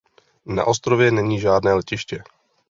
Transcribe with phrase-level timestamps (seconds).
[0.45, 2.23] Na ostrově není žádné letiště.